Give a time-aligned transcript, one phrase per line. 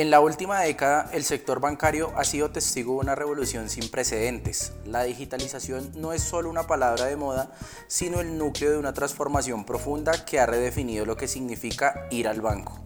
[0.00, 4.72] En la última década, el sector bancario ha sido testigo de una revolución sin precedentes.
[4.86, 7.52] La digitalización no es solo una palabra de moda,
[7.86, 12.40] sino el núcleo de una transformación profunda que ha redefinido lo que significa ir al
[12.40, 12.82] banco.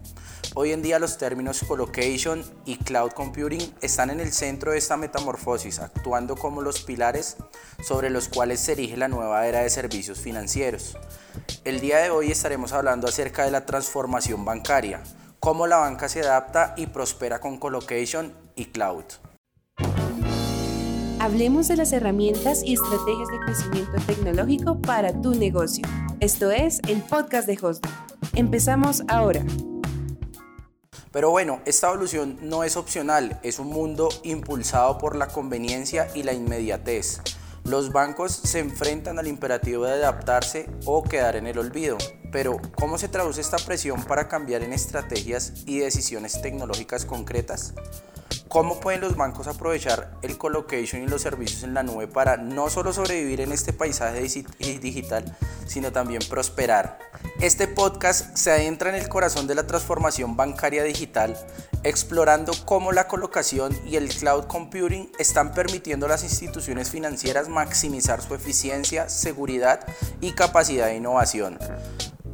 [0.55, 4.97] Hoy en día los términos colocation y cloud computing están en el centro de esta
[4.97, 7.37] metamorfosis, actuando como los pilares
[7.81, 10.97] sobre los cuales se erige la nueva era de servicios financieros.
[11.63, 15.01] El día de hoy estaremos hablando acerca de la transformación bancaria,
[15.39, 19.05] cómo la banca se adapta y prospera con colocation y cloud.
[21.19, 25.85] Hablemos de las herramientas y estrategias de crecimiento tecnológico para tu negocio.
[26.19, 27.91] Esto es el podcast de Hosting.
[28.35, 29.43] Empezamos ahora.
[31.11, 36.23] Pero bueno, esta evolución no es opcional, es un mundo impulsado por la conveniencia y
[36.23, 37.21] la inmediatez.
[37.63, 41.97] Los bancos se enfrentan al imperativo de adaptarse o quedar en el olvido.
[42.35, 47.73] Pero, ¿cómo se traduce esta presión para cambiar en estrategias y decisiones tecnológicas concretas?
[48.49, 52.69] ¿Cómo pueden los bancos aprovechar el colocation y los servicios en la nube para no
[52.69, 56.99] solo sobrevivir en este paisaje digital, sino también prosperar?
[57.39, 61.37] Este podcast se adentra en el corazón de la transformación bancaria digital,
[61.83, 68.21] explorando cómo la colocación y el cloud computing están permitiendo a las instituciones financieras maximizar
[68.21, 69.87] su eficiencia, seguridad
[70.19, 71.57] y capacidad de innovación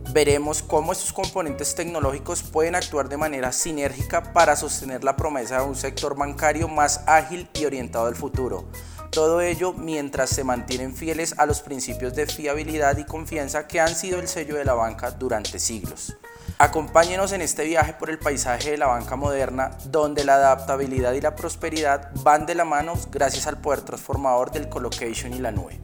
[0.09, 5.67] veremos cómo estos componentes tecnológicos pueden actuar de manera sinérgica para sostener la promesa de
[5.67, 8.65] un sector bancario más ágil y orientado al futuro.
[9.11, 13.93] Todo ello mientras se mantienen fieles a los principios de fiabilidad y confianza que han
[13.93, 16.15] sido el sello de la banca durante siglos.
[16.57, 21.21] Acompáñenos en este viaje por el paisaje de la banca moderna, donde la adaptabilidad y
[21.21, 25.81] la prosperidad van de la mano gracias al poder transformador del colocation y la nube.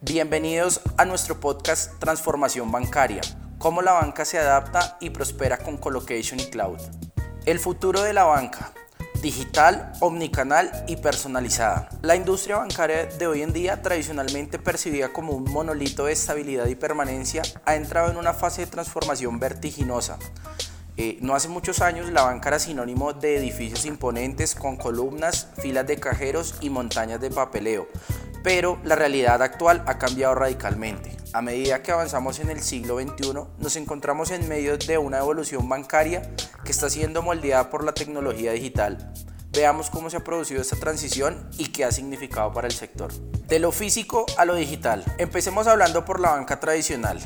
[0.00, 3.22] Bienvenidos a nuestro podcast Transformación Bancaria
[3.58, 6.78] cómo la banca se adapta y prospera con colocation y cloud.
[7.44, 8.72] El futuro de la banca,
[9.20, 11.88] digital, omnicanal y personalizada.
[12.02, 16.76] La industria bancaria de hoy en día, tradicionalmente percibida como un monolito de estabilidad y
[16.76, 20.18] permanencia, ha entrado en una fase de transformación vertiginosa.
[20.96, 25.86] Eh, no hace muchos años la banca era sinónimo de edificios imponentes con columnas, filas
[25.86, 27.86] de cajeros y montañas de papeleo,
[28.42, 31.17] pero la realidad actual ha cambiado radicalmente.
[31.34, 35.68] A medida que avanzamos en el siglo XXI, nos encontramos en medio de una evolución
[35.68, 36.22] bancaria
[36.64, 39.12] que está siendo moldeada por la tecnología digital.
[39.52, 43.12] Veamos cómo se ha producido esta transición y qué ha significado para el sector.
[43.46, 45.04] De lo físico a lo digital.
[45.18, 47.18] Empecemos hablando por la banca tradicional.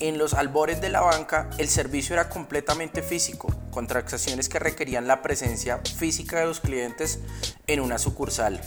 [0.00, 5.06] En los albores de la banca, el servicio era completamente físico, con transacciones que requerían
[5.06, 7.20] la presencia física de los clientes
[7.68, 8.60] en una sucursal.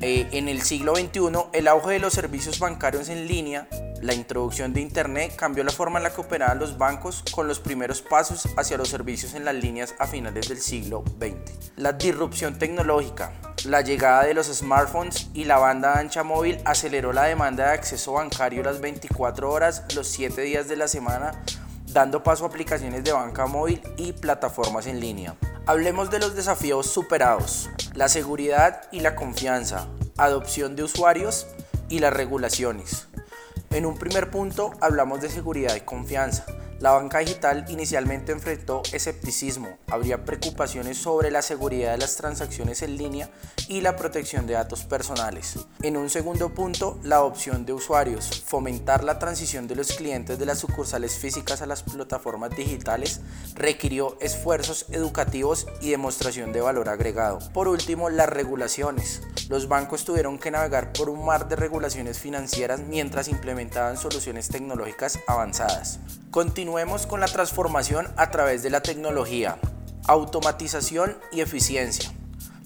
[0.00, 3.68] Eh, en el siglo XXI, el auge de los servicios bancarios en línea,
[4.02, 7.58] la introducción de Internet cambió la forma en la que operaban los bancos con los
[7.58, 11.70] primeros pasos hacia los servicios en las líneas a finales del siglo XX.
[11.76, 13.32] La disrupción tecnológica,
[13.64, 18.12] la llegada de los smartphones y la banda ancha móvil aceleró la demanda de acceso
[18.12, 21.42] bancario las 24 horas, los 7 días de la semana,
[21.86, 25.34] dando paso a aplicaciones de banca móvil y plataformas en línea.
[25.66, 29.88] Hablemos de los desafíos superados, la seguridad y la confianza,
[30.18, 31.46] adopción de usuarios
[31.88, 33.06] y las regulaciones.
[33.70, 36.44] En un primer punto hablamos de seguridad y confianza.
[36.80, 42.96] La banca digital inicialmente enfrentó escepticismo, habría preocupaciones sobre la seguridad de las transacciones en
[42.96, 43.30] línea
[43.68, 45.54] y la protección de datos personales.
[45.82, 50.46] En un segundo punto, la opción de usuarios, fomentar la transición de los clientes de
[50.46, 53.20] las sucursales físicas a las plataformas digitales
[53.54, 57.38] requirió esfuerzos educativos y demostración de valor agregado.
[57.52, 59.22] Por último, las regulaciones.
[59.48, 65.20] Los bancos tuvieron que navegar por un mar de regulaciones financieras mientras implementaban soluciones tecnológicas
[65.26, 66.00] avanzadas.
[66.64, 69.58] Continuemos con la transformación a través de la tecnología,
[70.06, 72.10] automatización y eficiencia.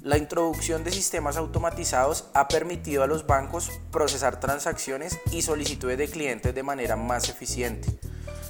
[0.04, 6.08] La introducción de sistemas automatizados ha permitido a los bancos procesar transacciones y solicitudes de
[6.08, 7.98] clientes de manera más eficiente.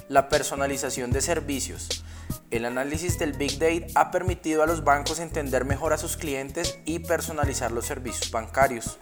[0.07, 2.03] La personalización de servicios.
[2.51, 6.79] El análisis del Big Data ha permitido a los bancos entender mejor a sus clientes
[6.83, 8.97] y personalizar los servicios bancarios.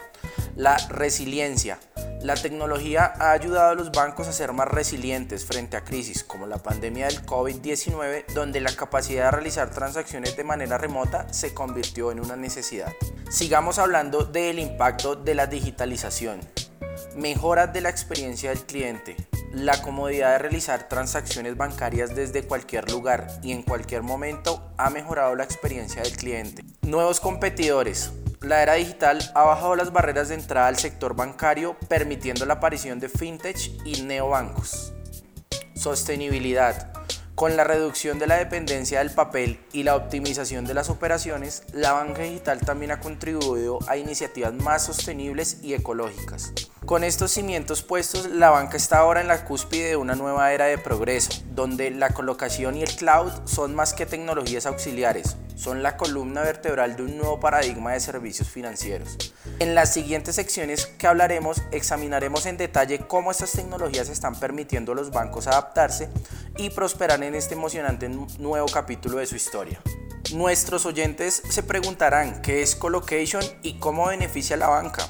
[0.57, 1.79] La resiliencia.
[2.21, 6.45] La tecnología ha ayudado a los bancos a ser más resilientes frente a crisis como
[6.45, 12.11] la pandemia del COVID-19, donde la capacidad de realizar transacciones de manera remota se convirtió
[12.11, 12.91] en una necesidad.
[13.29, 16.41] Sigamos hablando del impacto de la digitalización.
[17.15, 19.15] Mejora de la experiencia del cliente.
[19.51, 25.35] La comodidad de realizar transacciones bancarias desde cualquier lugar y en cualquier momento ha mejorado
[25.35, 26.63] la experiencia del cliente.
[26.81, 28.11] Nuevos competidores.
[28.41, 32.99] La era digital ha bajado las barreras de entrada al sector bancario, permitiendo la aparición
[32.99, 34.93] de fintech y neobancos.
[35.75, 36.96] Sostenibilidad.
[37.37, 41.93] Con la reducción de la dependencia del papel y la optimización de las operaciones, la
[41.93, 46.51] banca digital también ha contribuido a iniciativas más sostenibles y ecológicas.
[46.87, 50.67] Con estos cimientos puestos, la banca está ahora en la cúspide de una nueva era
[50.67, 55.97] de progreso, donde la colocación y el cloud son más que tecnologías auxiliares, son la
[55.97, 59.17] columna vertebral de un nuevo paradigma de servicios financieros.
[59.59, 64.95] En las siguientes secciones que hablaremos, examinaremos en detalle cómo estas tecnologías están permitiendo a
[64.95, 66.07] los bancos adaptarse
[66.55, 69.81] y prosperar en este emocionante nuevo capítulo de su historia.
[70.33, 75.03] Nuestros oyentes se preguntarán qué es colocation y cómo beneficia a la banca.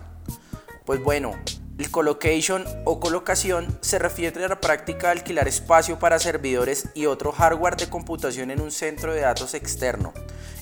[0.87, 1.35] Pues bueno,
[1.77, 7.05] el colocation o colocación se refiere a la práctica de alquilar espacio para servidores y
[7.05, 10.13] otro hardware de computación en un centro de datos externo.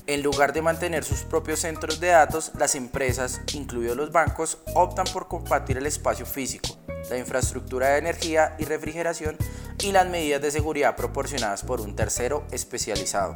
[0.07, 5.06] En lugar de mantener sus propios centros de datos, las empresas, incluidos los bancos, optan
[5.12, 6.77] por compartir el espacio físico,
[7.09, 9.38] la infraestructura de energía y refrigeración
[9.81, 13.33] y las medidas de seguridad proporcionadas por un tercero especializado.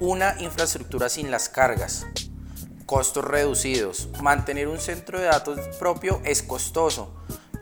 [0.00, 2.06] Una infraestructura sin las cargas,
[2.90, 4.08] Costos reducidos.
[4.20, 7.14] Mantener un centro de datos propio es costoso.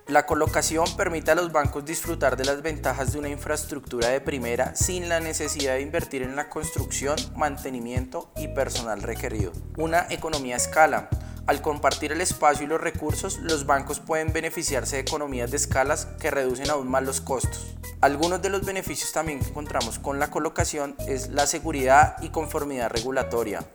[0.06, 4.74] La colocación permite a los bancos disfrutar de las ventajas de una infraestructura de primera
[4.74, 9.52] sin la necesidad de invertir en la construcción, mantenimiento y personal requerido.
[9.76, 11.10] Una economía a escala.
[11.46, 16.06] Al compartir el espacio y los recursos, los bancos pueden beneficiarse de economías de escalas
[16.18, 17.76] que reducen aún más los costos.
[18.00, 22.88] Algunos de los beneficios también que encontramos con la colocación es la seguridad y conformidad
[22.88, 23.68] regulatoria,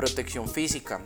[0.00, 1.02] Protección física.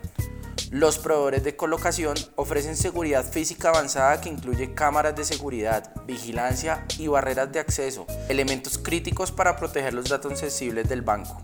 [0.70, 7.08] Los proveedores de colocación ofrecen seguridad física avanzada que incluye cámaras de seguridad, vigilancia y
[7.08, 11.42] barreras de acceso, elementos críticos para proteger los datos sensibles del banco.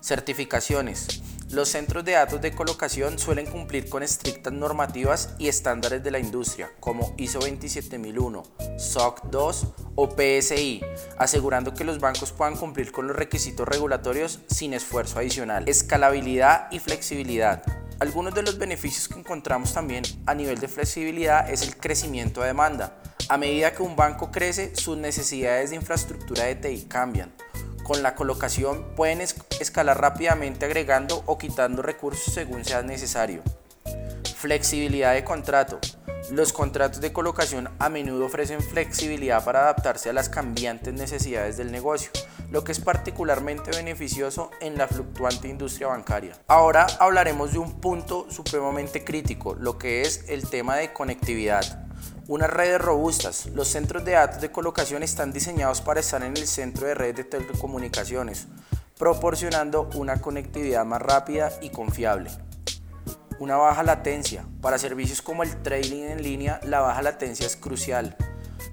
[0.00, 1.22] Certificaciones.
[1.52, 6.18] Los centros de datos de colocación suelen cumplir con estrictas normativas y estándares de la
[6.18, 8.42] industria, como ISO 27001,
[8.78, 10.80] SOC 2 o PSI,
[11.18, 15.68] asegurando que los bancos puedan cumplir con los requisitos regulatorios sin esfuerzo adicional.
[15.68, 17.62] Escalabilidad y flexibilidad.
[18.00, 22.46] Algunos de los beneficios que encontramos también a nivel de flexibilidad es el crecimiento de
[22.46, 23.02] demanda.
[23.28, 27.30] A medida que un banco crece, sus necesidades de infraestructura de TI cambian.
[27.92, 33.42] Con la colocación pueden escalar rápidamente agregando o quitando recursos según sea necesario.
[34.34, 35.78] Flexibilidad de contrato.
[36.30, 41.70] Los contratos de colocación a menudo ofrecen flexibilidad para adaptarse a las cambiantes necesidades del
[41.70, 42.10] negocio,
[42.50, 46.32] lo que es particularmente beneficioso en la fluctuante industria bancaria.
[46.46, 51.91] Ahora hablaremos de un punto supremamente crítico, lo que es el tema de conectividad.
[52.28, 53.46] Unas redes robustas.
[53.46, 57.16] Los centros de datos de colocación están diseñados para estar en el centro de red
[57.16, 58.46] de telecomunicaciones,
[58.96, 62.30] proporcionando una conectividad más rápida y confiable.
[63.40, 64.46] Una baja latencia.
[64.60, 68.16] Para servicios como el trading en línea, la baja latencia es crucial.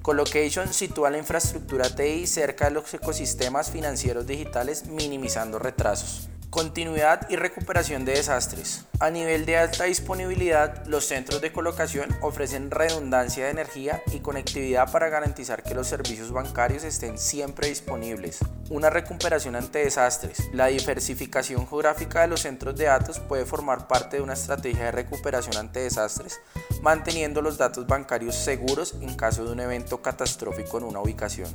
[0.04, 6.30] Colocation sitúa la infraestructura TI cerca de los ecosistemas financieros digitales, minimizando retrasos.
[6.50, 8.86] Continuidad y recuperación de desastres.
[9.00, 14.92] A nivel de alta disponibilidad, los centros de colocación ofrecen redundancia de energía y conectividad
[14.92, 18.40] para garantizar que los servicios bancarios estén siempre disponibles.
[18.72, 20.50] Una recuperación ante desastres.
[20.52, 24.92] La diversificación geográfica de los centros de datos puede formar parte de una estrategia de
[24.92, 26.42] recuperación ante desastres,
[26.82, 31.50] manteniendo los datos bancarios seguros en caso de un evento catastrófico en una ubicación.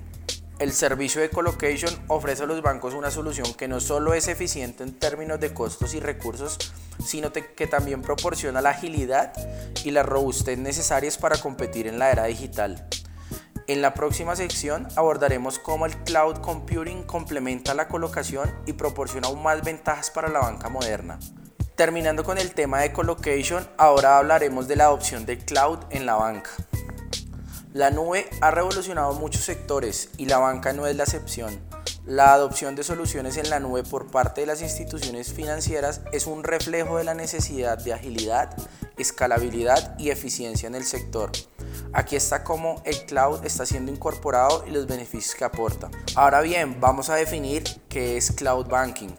[0.61, 4.85] El servicio de colocation ofrece a los bancos una solución que no solo es eficiente
[4.85, 6.73] en términos de costos y recursos,
[7.05, 9.33] sino que también proporciona la agilidad
[9.83, 12.87] y la robustez necesarias para competir en la era digital.
[13.67, 19.43] En la próxima sección abordaremos cómo el cloud computing complementa la colocación y proporciona aún
[19.43, 21.19] más ventajas para la banca moderna.
[21.75, 26.15] Terminando con el tema de colocation, ahora hablaremos de la adopción del cloud en la
[26.15, 26.51] banca.
[27.75, 31.59] La nube ha revolucionado muchos sectores y la banca no es la excepción.
[32.07, 36.45] La adopción de soluciones en la nube por parte de las instituciones financieras es un
[36.45, 38.57] reflejo de la necesidad de agilidad,
[38.97, 41.33] escalabilidad y eficiencia en el sector.
[41.93, 45.91] Aquí está cómo el cloud está siendo incorporado y los beneficios que aporta.
[46.15, 49.17] Ahora bien, vamos a definir qué es cloud banking.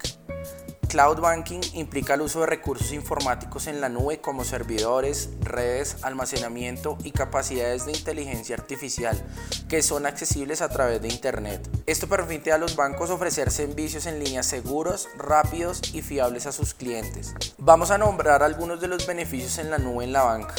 [0.95, 6.97] Cloud banking implica el uso de recursos informáticos en la nube como servidores, redes, almacenamiento
[7.03, 9.21] y capacidades de inteligencia artificial
[9.67, 11.69] que son accesibles a través de Internet.
[11.85, 16.73] Esto permite a los bancos ofrecer servicios en línea seguros, rápidos y fiables a sus
[16.73, 17.35] clientes.
[17.57, 20.55] Vamos a nombrar algunos de los beneficios en la nube en la banca.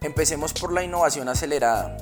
[0.00, 1.98] Empecemos por la innovación acelerada,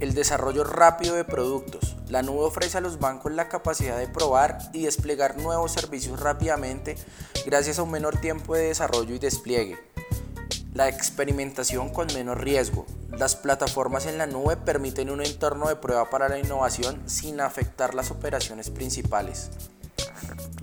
[0.00, 4.58] el desarrollo rápido de productos, la nube ofrece a los bancos la capacidad de probar
[4.72, 6.96] y desplegar nuevos servicios rápidamente
[7.44, 9.78] gracias a un menor tiempo de desarrollo y despliegue.
[10.74, 12.86] La experimentación con menos riesgo.
[13.10, 17.94] Las plataformas en la nube permiten un entorno de prueba para la innovación sin afectar
[17.94, 19.50] las operaciones principales.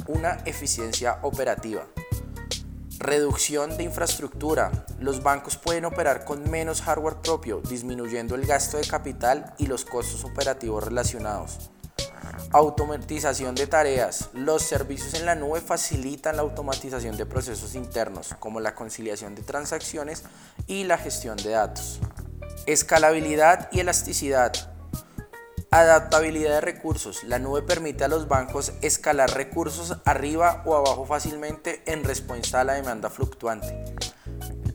[0.08, 1.86] Una eficiencia operativa.
[3.00, 4.86] Reducción de infraestructura.
[5.00, 9.84] Los bancos pueden operar con menos hardware propio, disminuyendo el gasto de capital y los
[9.84, 11.72] costos operativos relacionados.
[12.52, 14.30] Automatización de tareas.
[14.34, 19.44] Los servicios en la nube facilitan la automatización de procesos internos, como la conciliación de
[19.44, 20.24] transacciones
[20.66, 22.00] y la gestión de datos.
[22.66, 24.75] Escalabilidad y elasticidad.
[25.76, 27.26] Adaptabilidad de recursos.
[27.26, 32.64] La nube permite a los bancos escalar recursos arriba o abajo fácilmente en respuesta a
[32.64, 33.84] la demanda fluctuante.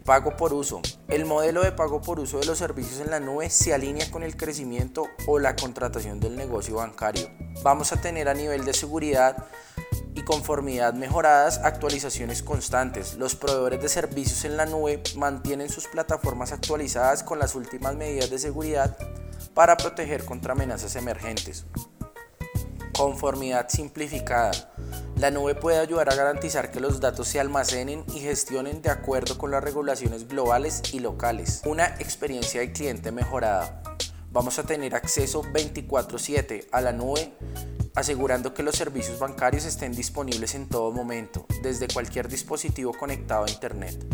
[0.04, 0.82] Pago por uso.
[1.08, 4.22] El modelo de pago por uso de los servicios en la nube se alinea con
[4.22, 7.30] el crecimiento o la contratación del negocio bancario.
[7.62, 9.46] Vamos a tener a nivel de seguridad
[10.14, 13.14] y conformidad mejoradas, actualizaciones constantes.
[13.14, 18.28] Los proveedores de servicios en la nube mantienen sus plataformas actualizadas con las últimas medidas
[18.28, 18.98] de seguridad
[19.60, 21.66] para proteger contra amenazas emergentes.
[22.96, 24.52] Conformidad simplificada.
[25.16, 29.36] La nube puede ayudar a garantizar que los datos se almacenen y gestionen de acuerdo
[29.36, 31.60] con las regulaciones globales y locales.
[31.66, 33.82] Una experiencia de cliente mejorada.
[34.32, 37.34] Vamos a tener acceso 24/7 a la nube
[37.94, 43.50] asegurando que los servicios bancarios estén disponibles en todo momento, desde cualquier dispositivo conectado a
[43.50, 44.06] Internet.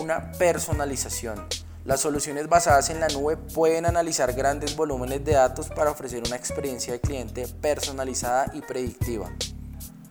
[0.00, 1.46] Una personalización.
[1.88, 6.36] Las soluciones basadas en la nube pueden analizar grandes volúmenes de datos para ofrecer una
[6.36, 9.32] experiencia de cliente personalizada y predictiva.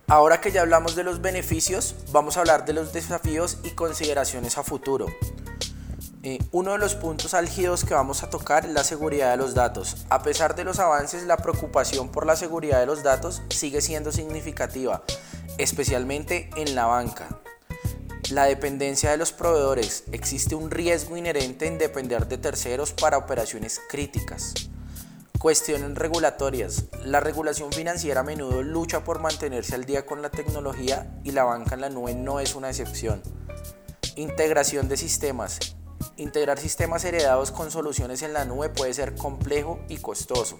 [0.07, 4.57] Ahora que ya hablamos de los beneficios, vamos a hablar de los desafíos y consideraciones
[4.57, 5.05] a futuro.
[6.23, 9.53] Eh, uno de los puntos álgidos que vamos a tocar es la seguridad de los
[9.53, 10.07] datos.
[10.09, 14.11] A pesar de los avances, la preocupación por la seguridad de los datos sigue siendo
[14.11, 15.03] significativa,
[15.59, 17.27] especialmente en la banca.
[18.31, 20.03] La dependencia de los proveedores.
[20.11, 24.53] Existe un riesgo inherente en depender de terceros para operaciones críticas.
[25.39, 26.85] Cuestiones regulatorias.
[27.05, 31.45] La regulación financiera a menudo lucha por mantenerse al día con la tecnología y la
[31.45, 33.23] banca en la nube no es una excepción.
[34.17, 35.59] Integración de sistemas.
[36.17, 40.57] Integrar sistemas heredados con soluciones en la nube puede ser complejo y costoso.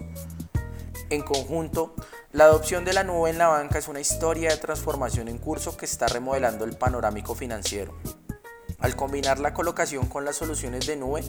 [1.10, 1.94] En conjunto,
[2.32, 5.74] la adopción de la nube en la banca es una historia de transformación en curso
[5.74, 7.94] que está remodelando el panorámico financiero.
[8.78, 11.24] Al combinar la colocación con las soluciones de nube,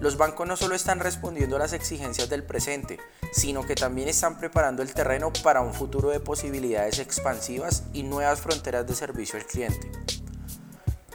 [0.00, 2.98] los bancos no solo están respondiendo a las exigencias del presente,
[3.32, 8.40] sino que también están preparando el terreno para un futuro de posibilidades expansivas y nuevas
[8.40, 9.92] fronteras de servicio al cliente.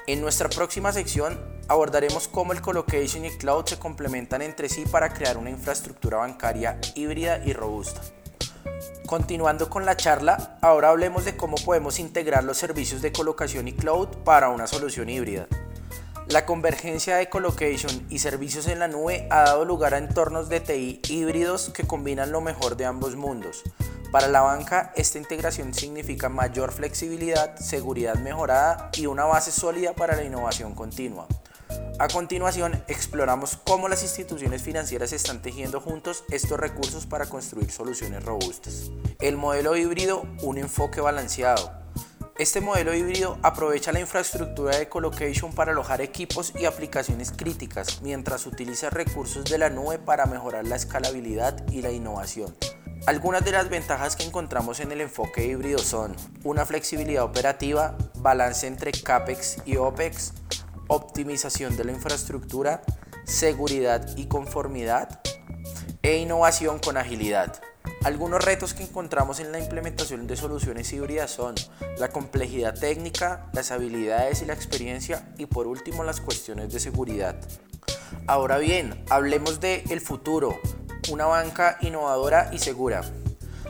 [0.08, 5.10] En nuestra próxima sección abordaremos cómo el colocation y cloud se complementan entre sí para
[5.10, 8.02] crear una infraestructura bancaria híbrida y robusta.
[9.06, 13.74] Continuando con la charla, ahora hablemos de cómo podemos integrar los servicios de colocación y
[13.74, 15.48] cloud para una solución híbrida.
[16.28, 20.60] La convergencia de colocation y servicios en la nube ha dado lugar a entornos de
[20.60, 23.62] TI híbridos que combinan lo mejor de ambos mundos.
[24.12, 30.16] Para la banca, esta integración significa mayor flexibilidad, seguridad mejorada y una base sólida para
[30.16, 31.28] la innovación continua.
[32.00, 38.24] A continuación, exploramos cómo las instituciones financieras están tejiendo juntos estos recursos para construir soluciones
[38.24, 38.92] robustas.
[39.20, 41.72] El modelo híbrido, un enfoque balanceado.
[42.38, 48.46] Este modelo híbrido aprovecha la infraestructura de colocation para alojar equipos y aplicaciones críticas, mientras
[48.46, 52.54] utiliza recursos de la nube para mejorar la escalabilidad y la innovación.
[53.08, 58.68] Algunas de las ventajas que encontramos en el enfoque híbrido son una flexibilidad operativa, balance
[58.68, 60.34] entre CAPEX y OPEX,
[60.88, 62.82] optimización de la infraestructura,
[63.26, 65.22] seguridad y conformidad
[66.02, 67.62] e innovación con agilidad.
[68.04, 71.56] Algunos retos que encontramos en la implementación de soluciones híbridas son
[71.98, 77.36] la complejidad técnica, las habilidades y la experiencia y por último las cuestiones de seguridad.
[78.28, 80.60] Ahora bien, hablemos de el futuro,
[81.12, 83.02] una banca innovadora y segura.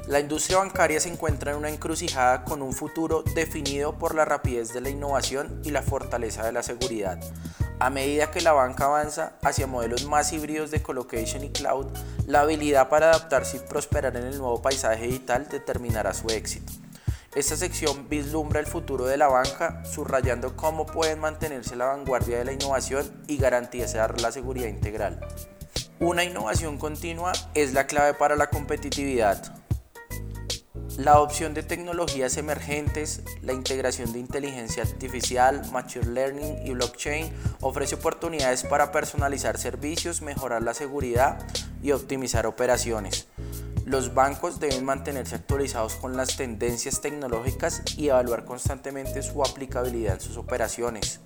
[0.08, 4.72] La industria bancaria se encuentra en una encrucijada con un futuro definido por la rapidez
[4.72, 7.20] de la innovación y la fortaleza de la seguridad.
[7.80, 11.88] A medida que la banca avanza hacia modelos más híbridos de colocation y cloud,
[12.28, 16.72] la habilidad para adaptarse y prosperar en el nuevo paisaje digital determinará su éxito.
[17.34, 22.46] Esta sección vislumbra el futuro de la banca, subrayando cómo pueden mantenerse la vanguardia de
[22.46, 25.20] la innovación y garantizar la seguridad integral.
[26.00, 29.65] Una innovación continua es la clave para la competitividad.
[30.98, 37.96] La adopción de tecnologías emergentes, la integración de inteligencia artificial, machine learning y blockchain ofrece
[37.96, 41.46] oportunidades para personalizar servicios, mejorar la seguridad
[41.84, 43.28] y optimizar operaciones.
[43.86, 50.22] Los bancos deben mantenerse actualizados con las tendencias tecnológicas y evaluar constantemente su aplicabilidad en
[50.22, 51.20] sus operaciones.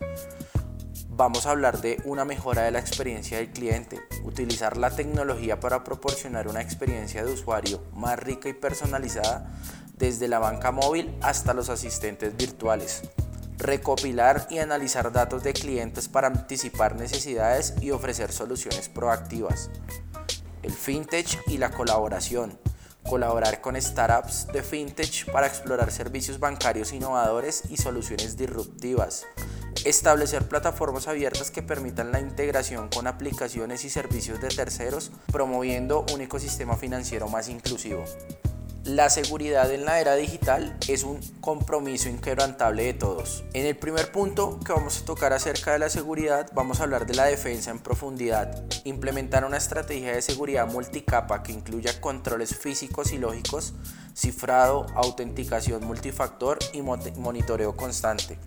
[1.19, 5.83] Vamos a hablar de una mejora de la experiencia del cliente, utilizar la tecnología para
[5.83, 9.51] proporcionar una experiencia de usuario más rica y personalizada
[9.97, 13.01] desde la banca móvil hasta los asistentes virtuales,
[13.57, 19.69] recopilar y analizar datos de clientes para anticipar necesidades y ofrecer soluciones proactivas,
[20.63, 22.57] el fintech y la colaboración,
[23.03, 29.25] colaborar con startups de fintech para explorar servicios bancarios innovadores y soluciones disruptivas,
[29.89, 36.21] establecer plataformas abiertas que permitan la integración con aplicaciones y servicios de terceros, promoviendo un
[36.21, 38.05] ecosistema financiero más inclusivo.
[38.85, 43.43] La seguridad en la era digital es un compromiso inquebrantable de todos.
[43.53, 47.05] En el primer punto que vamos a tocar acerca de la seguridad, vamos a hablar
[47.05, 48.63] de la defensa en profundidad.
[48.85, 53.73] Implementar una estrategia de seguridad multicapa que incluya controles físicos y lógicos,
[54.15, 58.39] cifrado, autenticación multifactor y monitoreo constante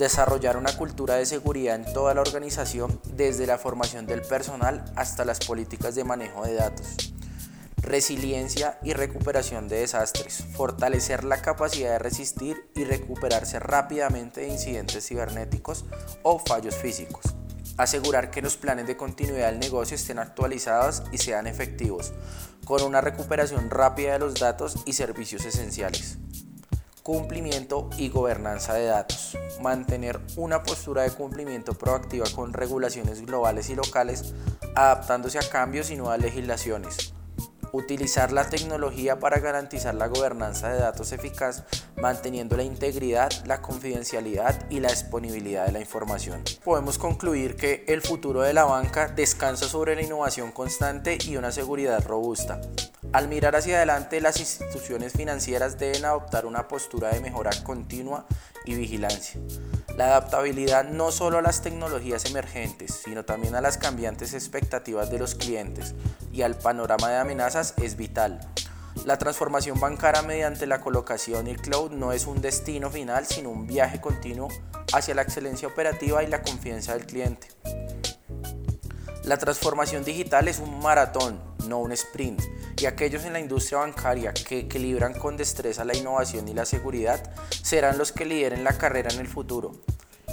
[0.00, 5.26] desarrollar una cultura de seguridad en toda la organización, desde la formación del personal hasta
[5.26, 7.12] las políticas de manejo de datos.
[7.76, 10.44] Resiliencia y recuperación de desastres.
[10.56, 15.84] Fortalecer la capacidad de resistir y recuperarse rápidamente de incidentes cibernéticos
[16.22, 17.34] o fallos físicos.
[17.76, 22.12] Asegurar que los planes de continuidad del negocio estén actualizados y sean efectivos,
[22.64, 26.18] con una recuperación rápida de los datos y servicios esenciales
[27.02, 29.36] cumplimiento y gobernanza de datos.
[29.60, 34.34] Mantener una postura de cumplimiento proactiva con regulaciones globales y locales,
[34.74, 37.14] adaptándose a cambios y nuevas legislaciones.
[37.72, 41.62] Utilizar la tecnología para garantizar la gobernanza de datos eficaz,
[41.96, 46.42] manteniendo la integridad, la confidencialidad y la disponibilidad de la información.
[46.64, 51.52] Podemos concluir que el futuro de la banca descansa sobre la innovación constante y una
[51.52, 52.60] seguridad robusta.
[53.12, 58.24] Al mirar hacia adelante, las instituciones financieras deben adoptar una postura de mejora continua
[58.64, 59.40] y vigilancia.
[59.96, 65.18] La adaptabilidad no solo a las tecnologías emergentes, sino también a las cambiantes expectativas de
[65.18, 65.94] los clientes
[66.32, 68.40] y al panorama de amenazas es vital.
[69.04, 73.50] La transformación bancaria mediante la colocación y el cloud no es un destino final, sino
[73.50, 74.48] un viaje continuo
[74.92, 77.48] hacia la excelencia operativa y la confianza del cliente.
[79.30, 82.42] La transformación digital es un maratón, no un sprint,
[82.76, 87.22] y aquellos en la industria bancaria que equilibran con destreza la innovación y la seguridad
[87.62, 89.70] serán los que lideren la carrera en el futuro.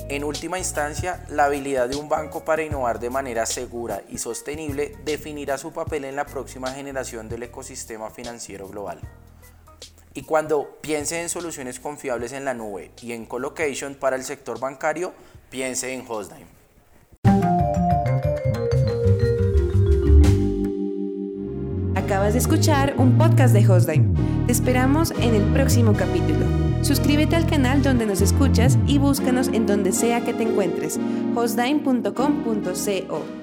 [0.09, 4.95] En última instancia, la habilidad de un banco para innovar de manera segura y sostenible
[5.05, 8.99] definirá su papel en la próxima generación del ecosistema financiero global.
[10.15, 14.59] Y cuando piense en soluciones confiables en la nube y en colocation para el sector
[14.59, 15.13] bancario,
[15.51, 16.56] piense en Hostdime.
[22.17, 24.07] Acabas de escuchar un podcast de Hostdime.
[24.47, 26.47] Te esperamos en el próximo capítulo.
[26.81, 30.99] Suscríbete al canal donde nos escuchas y búscanos en donde sea que te encuentres,
[31.35, 33.36] hostdime.com.co.